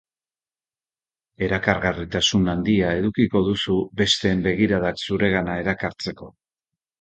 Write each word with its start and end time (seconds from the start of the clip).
Erakagarritasun 1.47 2.49
handia 2.53 2.89
edukiko 3.01 3.43
duzu 3.49 3.77
besteen 4.01 4.43
begiradak 4.49 5.05
zuregana 5.05 5.61
erakartzeko. 5.67 6.33